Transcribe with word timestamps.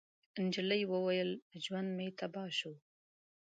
نجلۍ 0.43 0.81
وويل: 0.91 1.29
ژوند 1.63 1.89
مې 1.97 2.07
تباه 2.19 2.51
شو. 2.57 2.73